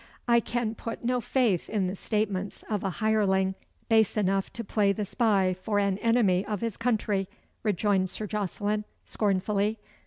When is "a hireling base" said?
2.83-4.17